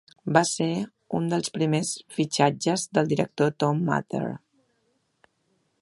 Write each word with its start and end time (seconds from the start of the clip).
Va 0.35 0.41
ser 0.51 0.69
un 1.17 1.27
dels 1.33 1.51
primers 1.57 1.91
fitxatges 2.15 2.87
del 2.99 3.13
director 3.13 3.55
Tom 3.65 3.85
Mather. 3.91 4.27